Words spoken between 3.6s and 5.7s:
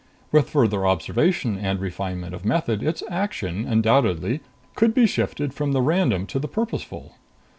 undoubtedly could be shifted